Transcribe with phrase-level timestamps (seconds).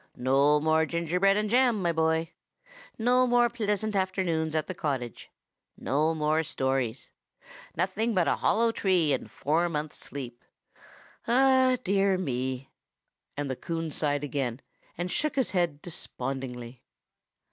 [0.17, 2.31] No more gingerbread and jam, my boy.
[2.97, 5.29] No more pleasant afternoons at the cottage;
[5.77, 7.11] no more stories.
[7.75, 10.43] Nothing but a hollow tree and four months' sleep.
[11.27, 12.71] Ah, dear me!"
[13.37, 14.61] and Coon sighed again,
[14.97, 16.81] and shook his head despondingly.